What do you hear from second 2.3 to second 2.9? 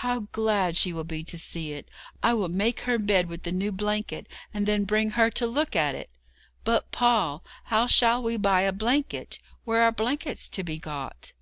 will make